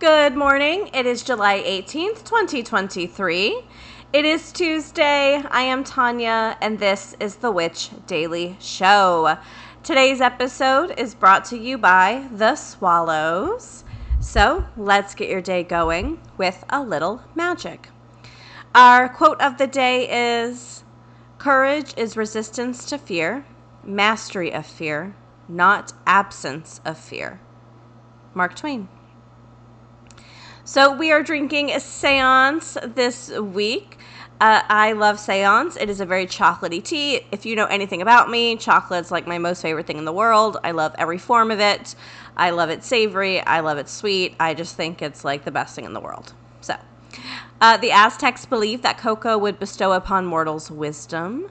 Good 0.00 0.34
morning. 0.34 0.88
It 0.94 1.04
is 1.04 1.22
July 1.22 1.60
18th, 1.60 2.24
2023. 2.24 3.62
It 4.14 4.24
is 4.24 4.50
Tuesday. 4.50 5.42
I 5.50 5.60
am 5.60 5.84
Tonya, 5.84 6.56
and 6.62 6.78
this 6.78 7.14
is 7.20 7.36
the 7.36 7.50
Witch 7.50 7.90
Daily 8.06 8.56
Show. 8.60 9.36
Today's 9.82 10.22
episode 10.22 10.98
is 10.98 11.14
brought 11.14 11.44
to 11.46 11.58
you 11.58 11.76
by 11.76 12.26
The 12.32 12.56
Swallows. 12.56 13.84
So 14.20 14.64
let's 14.74 15.14
get 15.14 15.28
your 15.28 15.42
day 15.42 15.64
going 15.64 16.18
with 16.38 16.64
a 16.70 16.82
little 16.82 17.20
magic. 17.34 17.90
Our 18.74 19.06
quote 19.06 19.42
of 19.42 19.58
the 19.58 19.66
day 19.66 20.38
is 20.38 20.82
Courage 21.36 21.92
is 21.98 22.16
resistance 22.16 22.86
to 22.86 22.96
fear, 22.96 23.44
mastery 23.84 24.50
of 24.50 24.64
fear, 24.64 25.14
not 25.46 25.92
absence 26.06 26.80
of 26.86 26.96
fear. 26.96 27.38
Mark 28.32 28.56
Twain. 28.56 28.88
So 30.70 30.94
we 30.96 31.10
are 31.10 31.20
drinking 31.20 31.72
a 31.72 31.80
seance 31.80 32.78
this 32.94 33.28
week. 33.28 33.98
Uh, 34.40 34.62
I 34.68 34.92
love 34.92 35.18
seance. 35.18 35.74
It 35.74 35.90
is 35.90 36.00
a 36.00 36.06
very 36.06 36.26
chocolatey 36.26 36.80
tea. 36.84 37.22
If 37.32 37.44
you 37.44 37.56
know 37.56 37.64
anything 37.64 38.00
about 38.00 38.30
me, 38.30 38.54
chocolate's 38.54 39.10
like 39.10 39.26
my 39.26 39.36
most 39.36 39.62
favorite 39.62 39.88
thing 39.88 39.98
in 39.98 40.04
the 40.04 40.12
world. 40.12 40.58
I 40.62 40.70
love 40.70 40.94
every 40.96 41.18
form 41.18 41.50
of 41.50 41.58
it. 41.58 41.96
I 42.36 42.50
love 42.50 42.70
it 42.70 42.84
savory. 42.84 43.40
I 43.40 43.58
love 43.58 43.78
it 43.78 43.88
sweet. 43.88 44.36
I 44.38 44.54
just 44.54 44.76
think 44.76 45.02
it's 45.02 45.24
like 45.24 45.44
the 45.44 45.50
best 45.50 45.74
thing 45.74 45.86
in 45.86 45.92
the 45.92 45.98
world. 45.98 46.34
So, 46.60 46.76
uh, 47.60 47.76
the 47.76 47.90
Aztecs 47.90 48.46
believed 48.46 48.82
that 48.82 48.98
cocoa 48.98 49.36
would 49.38 49.58
bestow 49.58 49.92
upon 49.92 50.26
mortals 50.26 50.70
wisdom. 50.70 51.50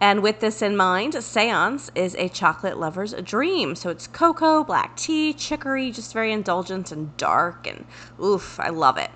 And 0.00 0.22
with 0.22 0.40
this 0.40 0.62
in 0.62 0.76
mind, 0.76 1.14
seance 1.14 1.90
is 1.94 2.14
a 2.16 2.28
chocolate 2.28 2.78
lover's 2.78 3.12
dream. 3.22 3.76
So 3.76 3.90
it's 3.90 4.06
cocoa, 4.06 4.64
black 4.64 4.96
tea, 4.96 5.32
chicory, 5.32 5.92
just 5.92 6.12
very 6.12 6.32
indulgent 6.32 6.90
and 6.90 7.16
dark. 7.16 7.66
And 7.66 7.84
oof, 8.22 8.58
I 8.58 8.70
love 8.70 8.96
it. 8.98 9.10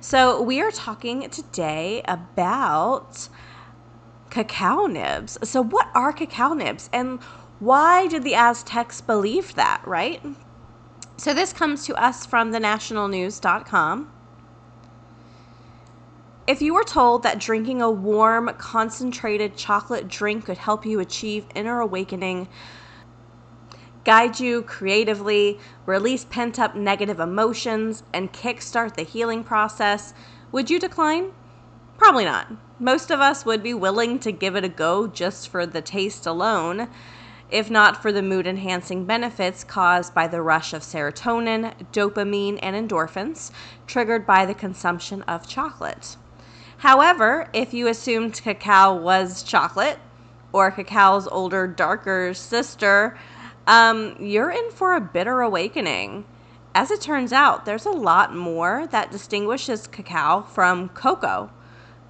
So 0.00 0.40
we 0.40 0.60
are 0.60 0.70
talking 0.70 1.28
today 1.30 2.02
about 2.06 3.28
cacao 4.30 4.86
nibs. 4.86 5.38
So, 5.42 5.62
what 5.62 5.88
are 5.94 6.12
cacao 6.12 6.52
nibs? 6.52 6.88
And 6.92 7.20
why 7.58 8.06
did 8.06 8.22
the 8.22 8.34
Aztecs 8.34 9.00
believe 9.00 9.54
that, 9.54 9.82
right? 9.84 10.22
So, 11.16 11.34
this 11.34 11.52
comes 11.52 11.84
to 11.86 11.94
us 11.96 12.26
from 12.26 12.52
thenationalnews.com. 12.52 14.12
If 16.48 16.62
you 16.62 16.72
were 16.72 16.82
told 16.82 17.24
that 17.24 17.38
drinking 17.38 17.82
a 17.82 17.90
warm, 17.90 18.48
concentrated 18.56 19.54
chocolate 19.54 20.08
drink 20.08 20.46
could 20.46 20.56
help 20.56 20.86
you 20.86 20.98
achieve 20.98 21.44
inner 21.54 21.80
awakening, 21.80 22.48
guide 24.06 24.40
you 24.40 24.62
creatively, 24.62 25.58
release 25.84 26.24
pent 26.24 26.58
up 26.58 26.74
negative 26.74 27.20
emotions, 27.20 28.02
and 28.14 28.32
kickstart 28.32 28.94
the 28.94 29.02
healing 29.02 29.44
process, 29.44 30.14
would 30.50 30.70
you 30.70 30.80
decline? 30.80 31.32
Probably 31.98 32.24
not. 32.24 32.50
Most 32.78 33.10
of 33.10 33.20
us 33.20 33.44
would 33.44 33.62
be 33.62 33.74
willing 33.74 34.18
to 34.20 34.32
give 34.32 34.56
it 34.56 34.64
a 34.64 34.70
go 34.70 35.06
just 35.06 35.50
for 35.50 35.66
the 35.66 35.82
taste 35.82 36.24
alone, 36.24 36.88
if 37.50 37.70
not 37.70 38.00
for 38.00 38.10
the 38.10 38.22
mood 38.22 38.46
enhancing 38.46 39.04
benefits 39.04 39.64
caused 39.64 40.14
by 40.14 40.26
the 40.26 40.40
rush 40.40 40.72
of 40.72 40.80
serotonin, 40.80 41.74
dopamine, 41.92 42.58
and 42.62 42.74
endorphins 42.74 43.50
triggered 43.86 44.24
by 44.24 44.46
the 44.46 44.54
consumption 44.54 45.20
of 45.24 45.46
chocolate. 45.46 46.16
However, 46.78 47.48
if 47.52 47.74
you 47.74 47.88
assumed 47.88 48.40
cacao 48.40 48.94
was 48.94 49.42
chocolate, 49.42 49.98
or 50.52 50.70
cacao's 50.70 51.26
older, 51.26 51.66
darker 51.66 52.32
sister, 52.34 53.18
um, 53.66 54.16
you're 54.20 54.50
in 54.50 54.70
for 54.70 54.94
a 54.94 55.00
bitter 55.00 55.40
awakening. 55.40 56.24
As 56.76 56.92
it 56.92 57.00
turns 57.00 57.32
out, 57.32 57.64
there's 57.64 57.84
a 57.84 57.90
lot 57.90 58.34
more 58.34 58.86
that 58.92 59.10
distinguishes 59.10 59.88
cacao 59.88 60.42
from 60.42 60.90
cocoa, 60.90 61.50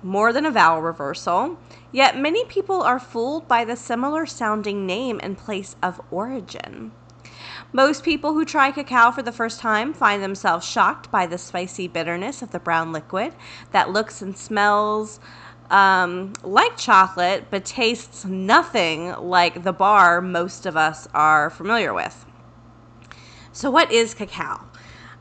more 0.02 0.34
than 0.34 0.44
a 0.44 0.50
vowel 0.50 0.82
reversal. 0.82 1.58
Yet 1.90 2.18
many 2.18 2.44
people 2.44 2.82
are 2.82 3.00
fooled 3.00 3.48
by 3.48 3.64
the 3.64 3.74
similar 3.74 4.26
sounding 4.26 4.84
name 4.84 5.18
and 5.22 5.38
place 5.38 5.76
of 5.82 5.98
origin. 6.10 6.92
Most 7.72 8.02
people 8.02 8.34
who 8.34 8.44
try 8.44 8.70
cacao 8.70 9.10
for 9.10 9.22
the 9.22 9.32
first 9.32 9.60
time 9.60 9.92
find 9.92 10.22
themselves 10.22 10.66
shocked 10.66 11.10
by 11.10 11.26
the 11.26 11.38
spicy 11.38 11.88
bitterness 11.88 12.42
of 12.42 12.50
the 12.50 12.58
brown 12.58 12.92
liquid 12.92 13.34
that 13.72 13.90
looks 13.90 14.22
and 14.22 14.36
smells 14.36 15.20
um, 15.70 16.32
like 16.42 16.76
chocolate 16.76 17.46
but 17.50 17.64
tastes 17.64 18.24
nothing 18.24 19.12
like 19.16 19.64
the 19.64 19.72
bar 19.72 20.20
most 20.20 20.66
of 20.66 20.76
us 20.76 21.08
are 21.14 21.50
familiar 21.50 21.92
with. 21.92 22.24
So, 23.52 23.70
what 23.70 23.90
is 23.92 24.14
cacao? 24.14 24.64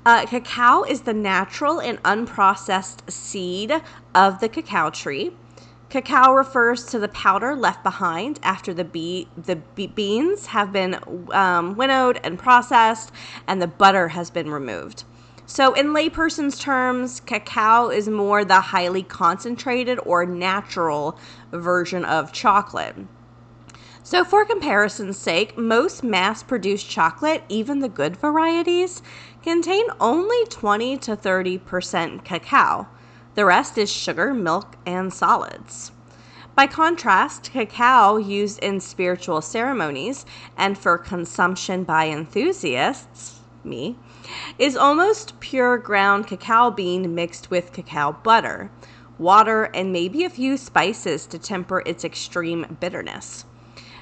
Uh, 0.06 0.26
cacao 0.26 0.84
is 0.84 1.02
the 1.02 1.14
natural 1.14 1.80
and 1.82 2.02
unprocessed 2.04 3.12
seed 3.12 3.74
of 4.16 4.40
the 4.40 4.48
cacao 4.48 4.90
tree. 4.90 5.34
Cacao 5.90 6.34
refers 6.34 6.86
to 6.88 7.00
the 7.00 7.08
powder 7.08 7.56
left 7.56 7.82
behind 7.82 8.42
after 8.44 8.74
the 8.74 8.84
bee, 8.84 9.30
the 9.38 9.56
beans 9.56 10.48
have 10.48 10.74
been 10.74 11.00
um, 11.32 11.78
winnowed 11.78 12.20
and 12.26 12.38
processed, 12.38 13.12
and 13.48 13.62
the 13.62 13.68
butter 13.68 14.10
has 14.10 14.30
been 14.30 14.52
removed. 14.52 15.06
So, 15.46 15.74
in 15.74 15.94
layperson's 15.94 16.60
terms, 16.60 17.22
cacao 17.22 17.88
is 17.90 18.10
more 18.10 18.44
the 18.44 18.60
highly 18.60 19.02
concentrated 19.02 19.98
or 20.06 20.26
natural 20.26 21.18
version 21.54 22.04
of 22.04 22.34
chocolate. 22.34 22.98
So, 24.04 24.26
for 24.26 24.44
comparison's 24.44 25.18
sake, 25.18 25.58
most 25.58 26.04
mass 26.04 26.44
produced 26.44 26.90
chocolate, 26.90 27.44
even 27.48 27.80
the 27.80 27.88
good 27.88 28.18
varieties, 28.18 29.02
contain 29.42 29.86
only 30.02 30.46
20 30.50 30.98
to 30.98 31.16
30% 31.16 32.26
cacao. 32.26 32.88
The 33.38 33.46
rest 33.46 33.78
is 33.78 33.92
sugar, 33.92 34.34
milk, 34.34 34.78
and 34.84 35.14
solids. 35.14 35.92
By 36.56 36.66
contrast, 36.66 37.52
cacao 37.54 38.18
used 38.18 38.58
in 38.64 38.80
spiritual 38.80 39.44
ceremonies 39.44 40.26
and 40.58 40.76
for 40.76 40.98
consumption 40.98 41.84
by 41.84 42.08
enthusiasts, 42.08 43.42
me, 43.64 43.96
is 44.58 44.76
almost 44.76 45.40
pure 45.40 45.78
ground 45.78 46.26
cacao 46.26 46.72
bean 46.72 47.14
mixed 47.14 47.52
with 47.52 47.74
cacao 47.74 48.14
butter, 48.24 48.72
water, 49.20 49.66
and 49.66 49.94
maybe 49.94 50.24
a 50.24 50.32
few 50.32 50.58
spices 50.58 51.28
to 51.28 51.38
temper 51.38 51.84
its 51.86 52.04
extreme 52.04 52.78
bitterness. 52.80 53.46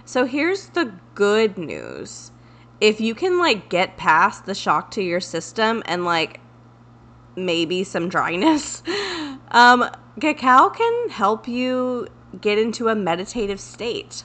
So 0.05 0.23
here's 0.23 0.69
the 0.69 0.93
good 1.13 1.57
news. 1.57 2.31
If 2.79 3.01
you 3.01 3.13
can 3.13 3.37
like 3.37 3.67
get 3.67 3.97
past 3.97 4.45
the 4.45 4.55
shock 4.55 4.91
to 4.91 5.03
your 5.03 5.19
system 5.19 5.83
and 5.87 6.05
like 6.05 6.39
maybe 7.35 7.83
some 7.83 8.07
dryness, 8.07 8.81
um, 9.51 9.89
cacao 10.19 10.69
can 10.69 11.09
help 11.09 11.47
you 11.47 12.07
get 12.41 12.57
into 12.57 12.87
a 12.87 12.95
meditative 12.95 13.59
state. 13.59 14.23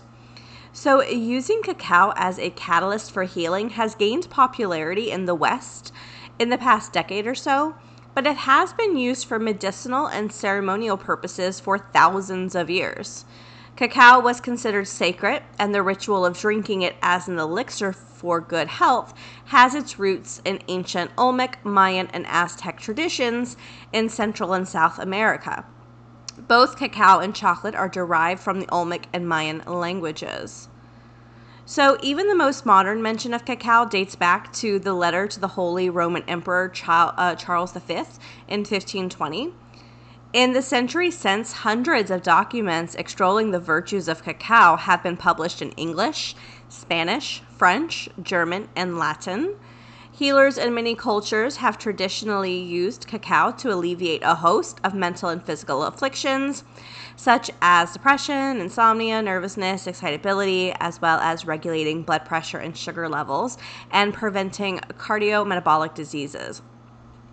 So, 0.72 1.02
using 1.02 1.62
cacao 1.62 2.12
as 2.16 2.38
a 2.38 2.50
catalyst 2.50 3.10
for 3.10 3.24
healing 3.24 3.70
has 3.70 3.94
gained 3.94 4.30
popularity 4.30 5.10
in 5.10 5.24
the 5.24 5.34
West 5.34 5.92
in 6.38 6.48
the 6.48 6.58
past 6.58 6.92
decade 6.92 7.26
or 7.26 7.34
so, 7.34 7.74
but 8.14 8.26
it 8.26 8.36
has 8.36 8.72
been 8.72 8.96
used 8.96 9.26
for 9.26 9.38
medicinal 9.38 10.06
and 10.06 10.32
ceremonial 10.32 10.96
purposes 10.96 11.58
for 11.58 11.78
thousands 11.78 12.54
of 12.54 12.70
years. 12.70 13.24
Cacao 13.80 14.20
was 14.20 14.42
considered 14.42 14.86
sacred, 14.86 15.42
and 15.58 15.74
the 15.74 15.82
ritual 15.82 16.26
of 16.26 16.38
drinking 16.38 16.82
it 16.82 16.96
as 17.00 17.28
an 17.28 17.38
elixir 17.38 17.94
for 17.94 18.38
good 18.38 18.68
health 18.68 19.14
has 19.46 19.74
its 19.74 19.98
roots 19.98 20.42
in 20.44 20.60
ancient 20.68 21.10
Olmec, 21.16 21.64
Mayan, 21.64 22.06
and 22.08 22.26
Aztec 22.26 22.78
traditions 22.78 23.56
in 23.90 24.10
Central 24.10 24.52
and 24.52 24.68
South 24.68 24.98
America. 24.98 25.64
Both 26.36 26.76
cacao 26.76 27.20
and 27.20 27.34
chocolate 27.34 27.74
are 27.74 27.88
derived 27.88 28.42
from 28.42 28.60
the 28.60 28.68
Olmec 28.68 29.06
and 29.14 29.26
Mayan 29.26 29.62
languages. 29.66 30.68
So, 31.64 31.96
even 32.02 32.28
the 32.28 32.36
most 32.36 32.66
modern 32.66 33.00
mention 33.00 33.32
of 33.32 33.46
cacao 33.46 33.86
dates 33.86 34.14
back 34.14 34.52
to 34.56 34.78
the 34.78 34.92
letter 34.92 35.26
to 35.26 35.40
the 35.40 35.48
Holy 35.48 35.88
Roman 35.88 36.24
Emperor 36.28 36.70
uh, 36.86 37.34
Charles 37.34 37.72
V 37.72 37.94
in 38.46 38.60
1520. 38.60 39.54
In 40.32 40.52
the 40.52 40.62
century 40.62 41.10
since, 41.10 41.52
hundreds 41.52 42.08
of 42.08 42.22
documents 42.22 42.94
extolling 42.94 43.50
the 43.50 43.58
virtues 43.58 44.06
of 44.06 44.22
cacao 44.22 44.76
have 44.76 45.02
been 45.02 45.16
published 45.16 45.60
in 45.60 45.72
English, 45.72 46.36
Spanish, 46.68 47.42
French, 47.56 48.08
German, 48.22 48.68
and 48.76 48.96
Latin. 48.96 49.56
Healers 50.12 50.56
in 50.56 50.72
many 50.72 50.94
cultures 50.94 51.56
have 51.56 51.78
traditionally 51.78 52.56
used 52.56 53.08
cacao 53.08 53.50
to 53.50 53.72
alleviate 53.72 54.22
a 54.22 54.36
host 54.36 54.80
of 54.84 54.94
mental 54.94 55.30
and 55.30 55.42
physical 55.42 55.82
afflictions, 55.82 56.62
such 57.16 57.50
as 57.60 57.92
depression, 57.92 58.60
insomnia, 58.60 59.20
nervousness, 59.22 59.88
excitability, 59.88 60.72
as 60.78 61.00
well 61.00 61.18
as 61.18 61.44
regulating 61.44 62.02
blood 62.02 62.24
pressure 62.24 62.58
and 62.58 62.76
sugar 62.76 63.08
levels 63.08 63.58
and 63.90 64.14
preventing 64.14 64.78
cardiometabolic 64.96 65.92
diseases. 65.94 66.62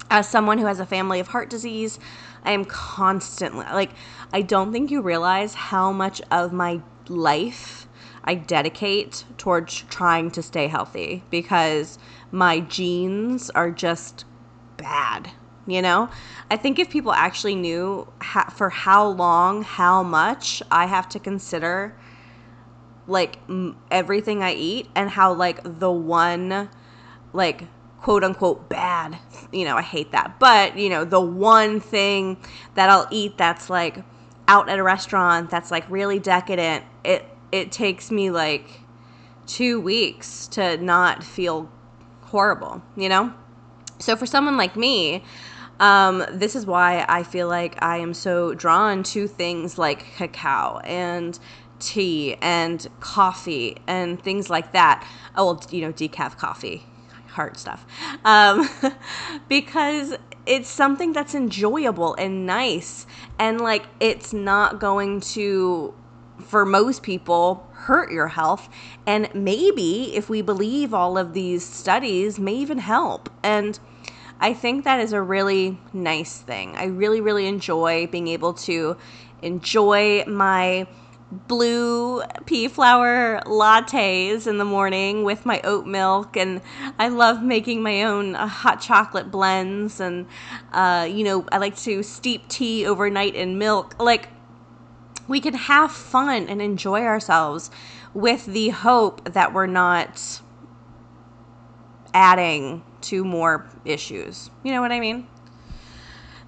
As 0.10 0.28
someone 0.28 0.58
who 0.58 0.66
has 0.66 0.80
a 0.80 0.86
family 0.86 1.20
of 1.20 1.28
heart 1.28 1.50
disease, 1.50 2.00
I 2.44 2.52
am 2.52 2.66
constantly 2.66 3.66
like, 3.66 3.92
I 4.34 4.42
don't 4.42 4.72
think 4.72 4.92
you 4.92 5.02
realize 5.02 5.54
how 5.54 5.92
much 5.92 6.22
of 6.32 6.54
my 6.54 6.82
life 7.08 7.88
I 8.24 8.36
dedicate 8.36 9.24
towards 9.38 9.82
trying 9.90 10.32
to 10.32 10.44
stay 10.44 10.68
healthy 10.68 11.24
because 11.30 11.98
my 12.32 12.60
genes 12.60 13.50
are 13.52 13.72
just 13.72 14.26
bad. 14.78 15.32
You 15.66 15.82
know, 15.82 16.10
I 16.50 16.56
think 16.56 16.80
if 16.80 16.90
people 16.90 17.12
actually 17.12 17.56
knew 17.56 18.08
ha- 18.22 18.54
for 18.56 18.70
how 18.70 19.06
long, 19.08 19.64
how 19.64 20.02
much 20.02 20.64
I 20.72 20.86
have 20.86 21.10
to 21.10 21.20
consider 21.20 21.94
like 23.08 23.40
m- 23.50 23.78
everything 23.92 24.44
I 24.44 24.54
eat 24.54 24.90
and 24.96 25.10
how 25.10 25.34
like 25.34 25.62
the 25.64 25.92
one 25.92 26.70
like 27.34 27.64
quote 28.02 28.24
unquote 28.24 28.70
bad, 28.70 29.18
you 29.52 29.66
know, 29.66 29.76
I 29.76 29.82
hate 29.82 30.12
that. 30.12 30.40
But, 30.40 30.78
you 30.78 30.90
know, 30.90 31.04
the 31.04 31.22
one 31.22 31.80
thing 31.80 32.38
that 32.76 32.90
I'll 32.90 33.08
eat 33.12 33.38
that's 33.38 33.70
like 33.70 34.04
out 34.48 34.70
at 34.70 34.80
a 34.80 34.84
restaurant 34.84 35.50
that's 35.50 35.72
like 35.72 35.90
really 35.90 36.20
decadent, 36.20 36.86
it 37.04 37.26
it 37.52 37.72
takes 37.72 38.12
me 38.12 38.30
like 38.30 38.82
2 39.48 39.80
weeks 39.80 40.48
to 40.48 40.78
not 40.78 41.24
feel 41.24 41.70
horrible, 42.24 42.82
you 42.96 43.10
know? 43.10 43.34
So 44.00 44.16
for 44.16 44.26
someone 44.26 44.58
like 44.58 44.76
me, 44.76 45.24
um, 45.80 46.26
this 46.32 46.56
is 46.56 46.66
why 46.66 47.06
I 47.08 47.24
feel 47.24 47.48
like 47.48 47.82
I 47.82 47.98
am 47.98 48.14
so 48.14 48.54
drawn 48.54 49.04
to 49.04 49.28
things 49.28 49.78
like 49.78 50.06
cacao 50.16 50.80
and 50.80 51.38
tea 51.80 52.36
and 52.42 52.86
coffee 53.00 53.78
and 53.88 54.22
things 54.22 54.50
like 54.50 54.74
that. 54.74 55.08
Oh, 55.36 55.46
well, 55.46 55.64
you 55.72 55.82
know, 55.82 55.94
decaf 55.94 56.38
coffee, 56.38 56.84
heart 57.38 57.58
stuff. 57.58 57.86
Um, 58.26 58.68
because 59.48 60.18
it's 60.46 60.70
something 60.70 61.14
that's 61.14 61.34
enjoyable 61.34 62.16
and 62.16 62.46
nice. 62.46 63.06
And 63.40 63.62
like, 63.62 63.86
it's 64.00 64.34
not 64.34 64.80
going 64.80 65.22
to, 65.38 65.94
for 66.40 66.66
most 66.66 67.04
people, 67.04 67.70
hurt 67.74 68.12
your 68.12 68.28
health. 68.28 68.68
And 69.06 69.30
maybe, 69.34 70.16
if 70.16 70.30
we 70.30 70.42
believe 70.42 70.94
all 70.94 71.18
of 71.18 71.34
these 71.34 71.64
studies, 71.64 72.40
may 72.40 72.56
even 72.56 72.80
help. 72.80 73.30
And 73.44 73.80
I 74.40 74.54
think 74.54 74.84
that 74.84 75.00
is 75.00 75.14
a 75.14 75.22
really 75.22 75.80
nice 75.94 76.40
thing. 76.40 76.76
I 76.76 76.86
really, 76.86 77.22
really 77.22 77.48
enjoy 77.48 78.08
being 78.08 78.28
able 78.28 78.54
to 78.54 78.98
enjoy 79.42 80.26
my 80.26 80.88
blue 81.30 82.22
pea 82.46 82.70
flower 82.70 83.42
lattes 83.46 84.48
in 84.48 84.58
the 84.58 84.66
morning 84.66 85.24
with 85.26 85.46
my 85.46 85.60
oat 85.66 85.86
milk 85.86 86.38
and 86.38 86.62
i 86.98 87.10
love 87.10 87.44
making 87.44 87.84
my 87.84 88.04
own 88.04 88.34
uh, 88.34 88.48
hot 88.48 88.80
chocolate 88.80 89.30
blends 89.30 90.00
and 90.00 90.26
uh, 90.72 91.06
you 91.10 91.26
know 91.26 91.46
i 91.52 91.58
like 91.58 91.76
to 91.76 92.02
steep 92.02 92.48
tea 92.48 92.86
overnight 92.86 93.36
in 93.36 93.58
milk. 93.58 93.96
Like 94.00 94.30
we 95.28 95.42
can 95.42 95.54
have 95.54 95.92
fun 95.92 96.48
and 96.48 96.62
enjoy 96.62 97.02
ourselves 97.02 97.70
with 98.14 98.46
the 98.46 98.70
hope 98.70 99.34
that 99.34 99.54
we're 99.54 99.68
not 99.68 100.42
adding 102.14 102.84
to 103.02 103.26
more 103.26 103.68
issues. 103.84 104.50
You 104.64 104.72
know 104.72 104.82
what 104.82 104.92
i 104.92 105.00
mean 105.00 105.28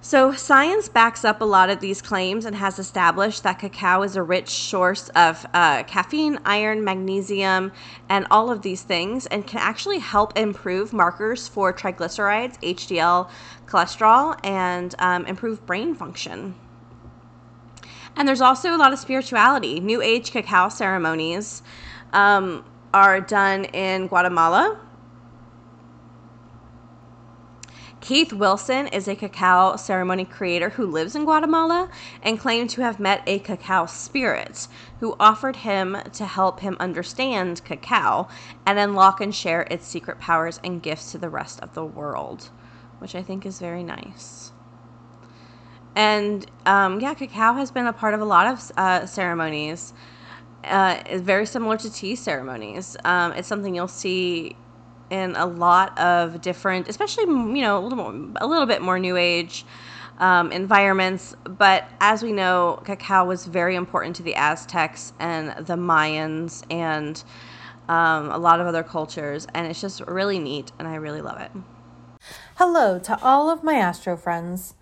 so, 0.02 0.32
science 0.32 0.88
backs 0.88 1.26
up 1.26 1.42
a 1.42 1.44
lot 1.44 1.68
of 1.68 1.80
these 1.80 2.00
claims 2.00 2.46
and 2.46 2.56
has 2.56 2.78
established 2.78 3.42
that 3.42 3.58
cacao 3.58 4.02
is 4.02 4.16
a 4.16 4.22
rich 4.22 4.48
source 4.48 5.10
of 5.10 5.44
uh, 5.52 5.82
caffeine, 5.82 6.38
iron, 6.46 6.82
magnesium, 6.82 7.70
and 8.08 8.26
all 8.30 8.50
of 8.50 8.62
these 8.62 8.82
things, 8.82 9.26
and 9.26 9.46
can 9.46 9.60
actually 9.60 9.98
help 9.98 10.38
improve 10.38 10.94
markers 10.94 11.48
for 11.48 11.70
triglycerides, 11.70 12.58
HDL 12.62 13.28
cholesterol, 13.66 14.38
and 14.42 14.94
um, 14.98 15.26
improve 15.26 15.66
brain 15.66 15.94
function. 15.94 16.54
And 18.16 18.26
there's 18.26 18.40
also 18.40 18.74
a 18.74 18.78
lot 18.78 18.94
of 18.94 18.98
spirituality. 18.98 19.80
New 19.80 20.00
Age 20.00 20.30
cacao 20.30 20.70
ceremonies 20.70 21.62
um, 22.14 22.64
are 22.94 23.20
done 23.20 23.66
in 23.66 24.06
Guatemala, 24.06 24.80
Keith 28.00 28.32
Wilson 28.32 28.86
is 28.86 29.06
a 29.06 29.14
cacao 29.14 29.76
ceremony 29.76 30.24
creator 30.24 30.70
who 30.70 30.86
lives 30.86 31.14
in 31.14 31.24
Guatemala 31.24 31.90
and 32.22 32.40
claimed 32.40 32.70
to 32.70 32.80
have 32.80 32.98
met 32.98 33.22
a 33.26 33.38
cacao 33.38 33.84
spirit 33.84 34.68
who 35.00 35.14
offered 35.20 35.56
him 35.56 35.98
to 36.14 36.24
help 36.24 36.60
him 36.60 36.76
understand 36.80 37.62
cacao 37.64 38.26
and 38.64 38.78
unlock 38.78 39.20
and 39.20 39.34
share 39.34 39.62
its 39.70 39.86
secret 39.86 40.18
powers 40.18 40.58
and 40.64 40.82
gifts 40.82 41.12
to 41.12 41.18
the 41.18 41.28
rest 41.28 41.60
of 41.60 41.74
the 41.74 41.84
world, 41.84 42.48
which 43.00 43.14
I 43.14 43.22
think 43.22 43.44
is 43.44 43.60
very 43.60 43.82
nice. 43.82 44.52
And 45.94 46.50
um, 46.64 47.00
yeah, 47.00 47.12
cacao 47.12 47.52
has 47.54 47.70
been 47.70 47.86
a 47.86 47.92
part 47.92 48.14
of 48.14 48.20
a 48.22 48.24
lot 48.24 48.46
of 48.46 48.72
uh, 48.78 49.04
ceremonies. 49.04 49.92
Uh, 50.64 51.02
it's 51.04 51.22
very 51.22 51.44
similar 51.44 51.76
to 51.76 51.92
tea 51.92 52.14
ceremonies. 52.14 52.96
Um, 53.04 53.32
it's 53.32 53.48
something 53.48 53.74
you'll 53.74 53.88
see 53.88 54.56
in 55.10 55.36
a 55.36 55.46
lot 55.46 55.98
of 55.98 56.40
different, 56.40 56.88
especially 56.88 57.24
you 57.24 57.62
know 57.62 57.78
a 57.78 57.82
little 57.82 57.98
more, 57.98 58.32
a 58.40 58.46
little 58.46 58.66
bit 58.66 58.80
more 58.80 58.98
new 58.98 59.16
age 59.16 59.64
um, 60.18 60.52
environments. 60.52 61.34
But 61.44 61.84
as 62.00 62.22
we 62.22 62.32
know, 62.32 62.80
cacao 62.84 63.24
was 63.24 63.46
very 63.46 63.74
important 63.74 64.16
to 64.16 64.22
the 64.22 64.34
Aztecs 64.36 65.12
and 65.18 65.66
the 65.66 65.76
Mayans 65.76 66.64
and 66.70 67.22
um, 67.88 68.30
a 68.30 68.38
lot 68.38 68.60
of 68.60 68.66
other 68.66 68.84
cultures, 68.84 69.46
and 69.52 69.66
it's 69.66 69.80
just 69.80 70.00
really 70.02 70.38
neat, 70.38 70.70
and 70.78 70.86
I 70.86 70.94
really 70.94 71.20
love 71.20 71.40
it. 71.40 71.50
Hello 72.56 72.98
to 73.00 73.18
all 73.22 73.50
of 73.50 73.64
my 73.64 73.74
astro 73.74 74.16
friends. 74.16 74.74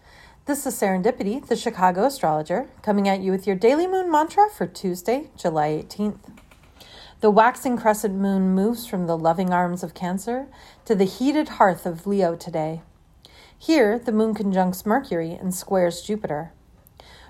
This 0.44 0.66
is 0.66 0.74
Serendipity, 0.74 1.46
the 1.46 1.56
Chicago 1.56 2.04
astrologer, 2.04 2.68
coming 2.82 3.08
at 3.08 3.20
you 3.20 3.30
with 3.30 3.46
your 3.46 3.56
daily 3.56 3.86
moon 3.86 4.10
mantra 4.10 4.48
for 4.50 4.66
Tuesday, 4.66 5.30
July 5.36 5.84
18th. 5.86 6.47
The 7.20 7.30
waxing 7.32 7.76
crescent 7.76 8.14
moon 8.14 8.54
moves 8.54 8.86
from 8.86 9.08
the 9.08 9.18
loving 9.18 9.52
arms 9.52 9.82
of 9.82 9.92
Cancer 9.92 10.46
to 10.84 10.94
the 10.94 11.04
heated 11.04 11.48
hearth 11.48 11.84
of 11.84 12.06
Leo 12.06 12.36
today. 12.36 12.80
Here, 13.58 13.98
the 13.98 14.12
moon 14.12 14.34
conjuncts 14.34 14.86
Mercury 14.86 15.32
and 15.32 15.52
squares 15.52 16.00
Jupiter. 16.00 16.52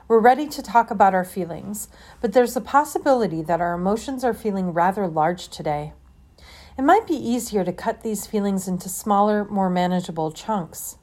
We're 0.06 0.18
ready 0.18 0.46
to 0.46 0.60
talk 0.60 0.90
about 0.90 1.14
our 1.14 1.24
feelings, 1.24 1.88
but 2.20 2.34
there's 2.34 2.54
a 2.54 2.60
possibility 2.60 3.40
that 3.40 3.62
our 3.62 3.72
emotions 3.72 4.24
are 4.24 4.34
feeling 4.34 4.74
rather 4.74 5.06
large 5.08 5.48
today. 5.48 5.94
It 6.76 6.82
might 6.82 7.06
be 7.06 7.14
easier 7.14 7.64
to 7.64 7.72
cut 7.72 8.02
these 8.02 8.26
feelings 8.26 8.68
into 8.68 8.90
smaller, 8.90 9.46
more 9.46 9.70
manageable 9.70 10.32
chunks. 10.32 10.98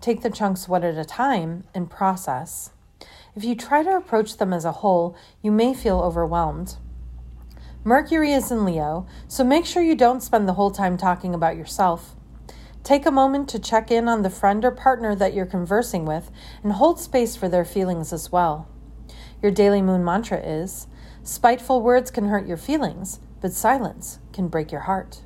Take 0.00 0.22
the 0.22 0.30
chunks 0.30 0.66
one 0.66 0.82
at 0.82 0.96
a 0.96 1.04
time 1.04 1.64
and 1.74 1.90
process. 1.90 2.70
If 3.36 3.44
you 3.44 3.54
try 3.54 3.82
to 3.82 3.98
approach 3.98 4.38
them 4.38 4.54
as 4.54 4.64
a 4.64 4.80
whole, 4.80 5.14
you 5.42 5.52
may 5.52 5.74
feel 5.74 6.00
overwhelmed. 6.00 6.78
Mercury 7.84 8.32
is 8.32 8.50
in 8.50 8.64
Leo, 8.64 9.06
so 9.28 9.44
make 9.44 9.64
sure 9.64 9.82
you 9.82 9.94
don't 9.94 10.22
spend 10.22 10.48
the 10.48 10.54
whole 10.54 10.70
time 10.70 10.96
talking 10.96 11.34
about 11.34 11.56
yourself. 11.56 12.16
Take 12.82 13.06
a 13.06 13.10
moment 13.10 13.48
to 13.50 13.58
check 13.58 13.90
in 13.90 14.08
on 14.08 14.22
the 14.22 14.30
friend 14.30 14.64
or 14.64 14.70
partner 14.70 15.14
that 15.14 15.32
you're 15.32 15.46
conversing 15.46 16.04
with 16.04 16.30
and 16.62 16.72
hold 16.72 16.98
space 16.98 17.36
for 17.36 17.48
their 17.48 17.64
feelings 17.64 18.12
as 18.12 18.32
well. 18.32 18.68
Your 19.40 19.52
daily 19.52 19.80
moon 19.80 20.04
mantra 20.04 20.38
is 20.38 20.86
Spiteful 21.22 21.82
words 21.82 22.10
can 22.10 22.28
hurt 22.28 22.46
your 22.46 22.56
feelings, 22.56 23.20
but 23.40 23.52
silence 23.52 24.18
can 24.32 24.48
break 24.48 24.72
your 24.72 24.82
heart. 24.82 25.22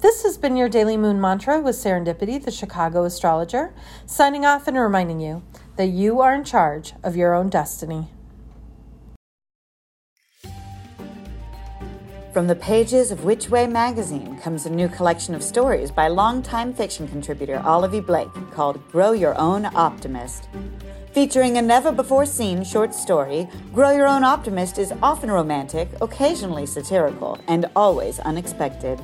This 0.00 0.22
has 0.24 0.38
been 0.38 0.56
your 0.56 0.68
daily 0.68 0.96
moon 0.96 1.20
mantra 1.20 1.60
with 1.60 1.76
Serendipity, 1.76 2.42
the 2.42 2.50
Chicago 2.50 3.04
astrologer, 3.04 3.74
signing 4.06 4.44
off 4.44 4.66
and 4.66 4.76
reminding 4.76 5.20
you 5.20 5.42
that 5.76 5.88
you 5.88 6.20
are 6.20 6.34
in 6.34 6.44
charge 6.44 6.94
of 7.04 7.14
your 7.14 7.34
own 7.34 7.50
destiny. 7.50 8.10
From 12.32 12.46
the 12.46 12.56
pages 12.56 13.10
of 13.10 13.24
Witch 13.24 13.50
Way 13.50 13.66
magazine 13.66 14.38
comes 14.38 14.64
a 14.64 14.70
new 14.70 14.88
collection 14.88 15.34
of 15.34 15.42
stories 15.42 15.90
by 15.90 16.08
longtime 16.08 16.72
fiction 16.72 17.06
contributor 17.06 17.62
Olivia 17.66 18.00
Blake 18.00 18.32
called 18.52 18.80
Grow 18.90 19.12
Your 19.12 19.38
Own 19.38 19.66
Optimist. 19.66 20.48
Featuring 21.12 21.58
a 21.58 21.62
never 21.62 21.92
before 21.92 22.24
seen 22.24 22.64
short 22.64 22.94
story, 22.94 23.46
Grow 23.74 23.90
Your 23.90 24.06
Own 24.06 24.24
Optimist 24.24 24.78
is 24.78 24.94
often 25.02 25.30
romantic, 25.30 25.90
occasionally 26.00 26.64
satirical, 26.64 27.38
and 27.48 27.66
always 27.76 28.18
unexpected. 28.20 28.98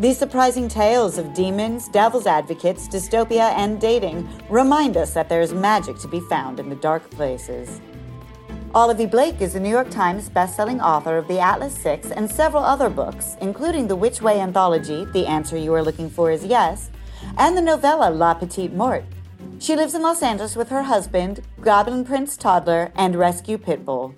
These 0.00 0.18
surprising 0.18 0.66
tales 0.66 1.18
of 1.18 1.34
demons, 1.34 1.86
devil's 1.86 2.26
advocates, 2.26 2.88
dystopia, 2.88 3.52
and 3.52 3.80
dating 3.80 4.28
remind 4.50 4.96
us 4.96 5.14
that 5.14 5.28
there 5.28 5.40
is 5.40 5.52
magic 5.52 5.98
to 6.00 6.08
be 6.08 6.18
found 6.18 6.58
in 6.58 6.68
the 6.68 6.74
dark 6.74 7.08
places. 7.12 7.80
Olivia 8.74 9.06
Blake 9.06 9.42
is 9.42 9.52
the 9.52 9.60
New 9.60 9.68
York 9.68 9.90
Times 9.90 10.30
bestselling 10.30 10.82
author 10.82 11.18
of 11.18 11.28
The 11.28 11.38
Atlas 11.38 11.74
Six 11.74 12.10
and 12.10 12.30
several 12.30 12.64
other 12.64 12.88
books, 12.88 13.36
including 13.42 13.86
the 13.86 13.96
Witch 13.96 14.22
Way 14.22 14.40
anthology, 14.40 15.04
The 15.04 15.26
Answer 15.26 15.58
You 15.58 15.74
Are 15.74 15.82
Looking 15.82 16.08
For 16.08 16.30
Is 16.30 16.42
Yes, 16.42 16.90
and 17.36 17.54
the 17.54 17.60
novella 17.60 18.08
La 18.08 18.32
Petite 18.32 18.72
Mort. 18.72 19.04
She 19.58 19.76
lives 19.76 19.94
in 19.94 20.00
Los 20.00 20.22
Angeles 20.22 20.56
with 20.56 20.70
her 20.70 20.84
husband, 20.84 21.42
Goblin 21.60 22.06
Prince 22.06 22.34
Toddler, 22.38 22.90
and 22.94 23.14
Rescue 23.14 23.58
Pitbull. 23.58 24.14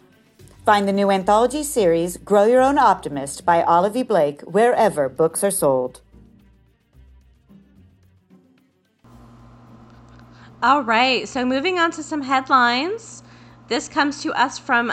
Find 0.64 0.86
the 0.86 0.92
new 0.92 1.10
anthology 1.10 1.64
series, 1.64 2.16
Grow 2.16 2.44
Your 2.44 2.62
Own 2.62 2.78
Optimist 2.78 3.44
by 3.44 3.64
Olivia 3.64 4.04
Blake, 4.04 4.40
wherever 4.42 5.08
books 5.08 5.42
are 5.42 5.50
sold. 5.50 6.00
All 10.62 10.84
right, 10.84 11.26
so 11.26 11.44
moving 11.44 11.80
on 11.80 11.90
to 11.90 12.04
some 12.04 12.22
headlines. 12.22 13.23
This 13.68 13.88
comes 13.88 14.20
to 14.22 14.32
us 14.34 14.58
from 14.58 14.92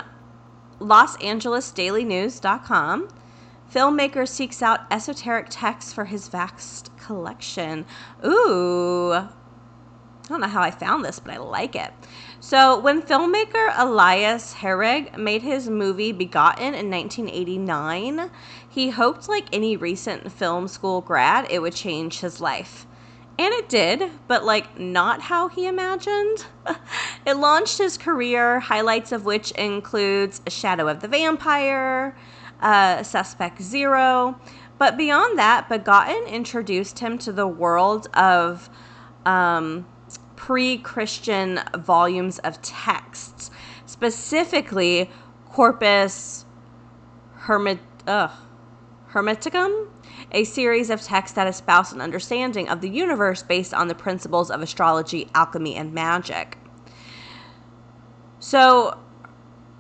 LosAngelesDailyNews.com. 0.79 3.09
Filmmaker 3.73 4.27
seeks 4.27 4.61
out 4.61 4.81
esoteric 4.91 5.47
texts 5.49 5.93
for 5.93 6.05
his 6.05 6.29
vast 6.29 6.95
collection. 6.97 7.85
Ooh, 8.25 9.11
I 9.13 9.27
don't 10.27 10.39
know 10.39 10.47
how 10.47 10.61
I 10.61 10.71
found 10.71 11.03
this, 11.03 11.19
but 11.19 11.33
I 11.33 11.37
like 11.37 11.75
it. 11.75 11.91
So, 12.39 12.79
when 12.79 13.01
filmmaker 13.01 13.73
Elias 13.77 14.53
Merhige 14.55 15.17
made 15.17 15.41
his 15.41 15.69
movie 15.69 16.13
Begotten 16.13 16.73
in 16.73 16.89
1989, 16.89 18.31
he 18.69 18.89
hoped, 18.89 19.27
like 19.27 19.47
any 19.51 19.75
recent 19.75 20.31
film 20.31 20.69
school 20.69 21.01
grad, 21.01 21.51
it 21.51 21.61
would 21.61 21.75
change 21.75 22.21
his 22.21 22.39
life. 22.39 22.87
And 23.41 23.51
it 23.55 23.69
did, 23.69 24.12
but 24.27 24.45
like 24.45 24.77
not 24.79 25.19
how 25.19 25.48
he 25.48 25.65
imagined. 25.65 26.45
it 27.25 27.33
launched 27.33 27.79
his 27.79 27.98
career, 27.98 28.60
highlights 28.60 29.12
of 29.12 29.25
which 29.25 29.50
includes 29.53 30.43
Shadow 30.48 30.88
of 30.88 31.00
the 31.00 31.07
Vampire, 31.07 32.15
uh, 32.62 33.01
Suspect 33.01 33.60
Zero. 33.60 34.39
But 34.77 34.95
beyond 34.95 35.39
that, 35.39 35.67
Begotten 35.67 36.24
introduced 36.27 37.00
him 37.00 37.17
to 37.17 37.31
the 37.31 37.48
world 37.48 38.07
of 38.13 38.69
um, 39.25 39.88
pre 40.36 40.77
Christian 40.77 41.62
volumes 41.75 42.38
of 42.38 42.62
texts, 42.62 43.50
specifically 43.88 45.10
Corpus 45.50 46.45
Hermit. 47.38 47.79
uh, 48.05 48.27
Hermeticum, 49.13 49.88
a 50.32 50.44
series 50.46 50.89
of 50.89 51.01
texts 51.01 51.36
that 51.36 51.48
espouse 51.48 51.91
an 51.91 52.00
understanding 52.00 52.70
of 52.70 52.80
the 52.82 52.89
universe 52.89 53.44
based 53.44 53.74
on 53.74 53.88
the 53.88 53.96
principles 53.96 54.50
of 54.50 54.62
astrology, 54.62 55.27
alchemy, 55.36 55.75
and 55.75 55.94
magic. 55.94 56.58
So, 58.39 58.98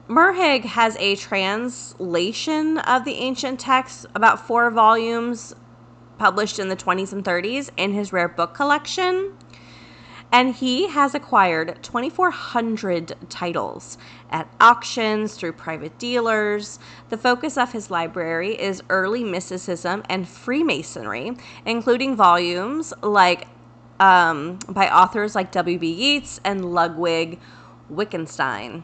Merhige 0.09 0.65
has 0.65 0.97
a 0.97 1.15
translation 1.15 2.79
of 2.79 3.05
the 3.05 3.13
ancient 3.13 3.59
texts, 3.59 4.05
about 4.13 4.45
four 4.45 4.69
volumes 4.69 5.55
published 6.17 6.59
in 6.59 6.67
the 6.67 6.75
20s 6.75 7.13
and 7.13 7.23
30s, 7.23 7.69
in 7.77 7.93
his 7.93 8.11
rare 8.11 8.27
book 8.27 8.53
collection 8.53 9.33
and 10.31 10.55
he 10.55 10.87
has 10.87 11.13
acquired 11.13 11.77
2,400 11.83 13.15
titles 13.29 13.97
at 14.29 14.47
auctions 14.59 15.35
through 15.35 15.53
private 15.53 15.97
dealers. 15.97 16.79
The 17.09 17.17
focus 17.17 17.57
of 17.57 17.73
his 17.73 17.91
library 17.91 18.59
is 18.59 18.81
early 18.89 19.23
mysticism 19.23 20.03
and 20.09 20.27
Freemasonry, 20.27 21.35
including 21.65 22.15
volumes 22.15 22.93
like 23.01 23.47
um, 23.99 24.57
by 24.67 24.89
authors 24.89 25.35
like 25.35 25.51
W.B. 25.51 25.91
Yeats 25.91 26.39
and 26.43 26.73
Ludwig 26.73 27.39
Wittgenstein. 27.89 28.83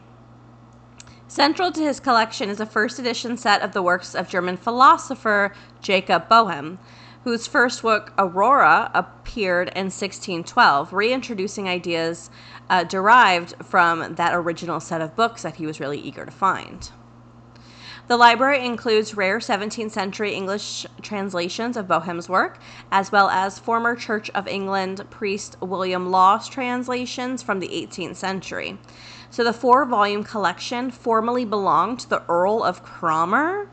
Central 1.26 1.72
to 1.72 1.80
his 1.82 2.00
collection 2.00 2.48
is 2.48 2.60
a 2.60 2.66
first 2.66 2.98
edition 2.98 3.36
set 3.36 3.60
of 3.60 3.72
the 3.72 3.82
works 3.82 4.14
of 4.14 4.28
German 4.28 4.56
philosopher 4.56 5.52
Jacob 5.82 6.28
Boehme 6.28 6.78
whose 7.24 7.46
first 7.46 7.82
work, 7.82 8.12
Aurora, 8.18 8.90
appeared 8.94 9.68
in 9.68 9.86
1612, 9.86 10.92
reintroducing 10.92 11.68
ideas 11.68 12.30
uh, 12.70 12.84
derived 12.84 13.54
from 13.64 14.14
that 14.14 14.34
original 14.34 14.80
set 14.80 15.00
of 15.00 15.16
books 15.16 15.42
that 15.42 15.56
he 15.56 15.66
was 15.66 15.80
really 15.80 15.98
eager 15.98 16.24
to 16.24 16.30
find. 16.30 16.90
The 18.08 18.16
library 18.16 18.64
includes 18.64 19.14
rare 19.14 19.38
17th 19.38 19.90
century 19.90 20.32
English 20.32 20.86
translations 21.02 21.76
of 21.76 21.86
Boehme's 21.86 22.26
work, 22.26 22.58
as 22.90 23.12
well 23.12 23.28
as 23.28 23.58
former 23.58 23.94
Church 23.94 24.30
of 24.30 24.48
England 24.48 25.04
priest 25.10 25.56
William 25.60 26.10
Law's 26.10 26.48
translations 26.48 27.42
from 27.42 27.60
the 27.60 27.68
18th 27.68 28.16
century. 28.16 28.78
So 29.28 29.44
the 29.44 29.52
four 29.52 29.84
volume 29.84 30.24
collection 30.24 30.90
formerly 30.90 31.44
belonged 31.44 32.00
to 32.00 32.08
the 32.08 32.22
Earl 32.30 32.64
of 32.64 32.82
Cromer, 32.82 33.68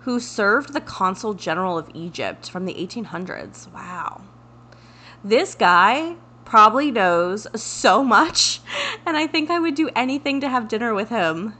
who 0.00 0.18
served 0.18 0.72
the 0.72 0.80
consul 0.80 1.34
general 1.34 1.78
of 1.78 1.90
Egypt 1.94 2.50
from 2.50 2.64
the 2.64 2.74
1800s. 2.74 3.70
Wow. 3.72 4.22
This 5.22 5.54
guy 5.54 6.16
probably 6.44 6.90
knows 6.90 7.46
so 7.60 8.02
much, 8.02 8.60
and 9.06 9.16
I 9.16 9.26
think 9.26 9.50
I 9.50 9.58
would 9.58 9.74
do 9.74 9.90
anything 9.94 10.40
to 10.40 10.48
have 10.48 10.68
dinner 10.68 10.94
with 10.94 11.10
him. 11.10 11.54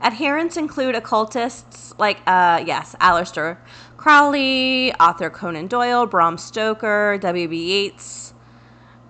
Adherents 0.00 0.56
include 0.56 0.94
occultists 0.94 1.94
like, 1.98 2.18
uh, 2.26 2.62
yes, 2.64 2.94
Aleister 3.00 3.58
Crowley, 3.96 4.92
author 4.94 5.30
Conan 5.30 5.66
Doyle, 5.66 6.06
Bram 6.06 6.38
Stoker, 6.38 7.18
W.B. 7.18 7.56
Yeats, 7.56 8.34